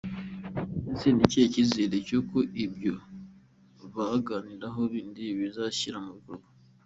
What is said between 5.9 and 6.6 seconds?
mu bikorwa?”.